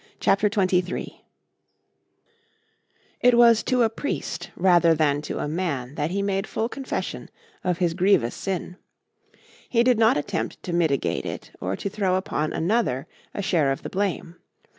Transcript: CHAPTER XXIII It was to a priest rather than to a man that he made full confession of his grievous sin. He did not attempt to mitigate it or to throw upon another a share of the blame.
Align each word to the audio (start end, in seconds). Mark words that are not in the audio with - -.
CHAPTER 0.19 0.49
XXIII 0.51 1.23
It 3.19 3.37
was 3.37 3.61
to 3.61 3.83
a 3.83 3.89
priest 3.91 4.49
rather 4.55 4.95
than 4.95 5.21
to 5.21 5.37
a 5.37 5.47
man 5.47 5.93
that 5.93 6.09
he 6.09 6.23
made 6.23 6.47
full 6.47 6.67
confession 6.69 7.29
of 7.63 7.77
his 7.77 7.93
grievous 7.93 8.33
sin. 8.33 8.77
He 9.69 9.83
did 9.83 9.99
not 9.99 10.17
attempt 10.17 10.63
to 10.63 10.73
mitigate 10.73 11.27
it 11.27 11.51
or 11.61 11.75
to 11.75 11.87
throw 11.87 12.15
upon 12.15 12.51
another 12.51 13.05
a 13.35 13.43
share 13.43 13.71
of 13.71 13.83
the 13.83 13.91
blame. 13.91 14.37